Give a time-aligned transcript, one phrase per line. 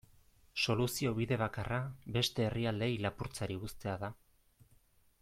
[0.63, 1.77] Soluzio bide bakarra
[2.17, 4.11] beste herrialdeei lapurtzeari uztea da.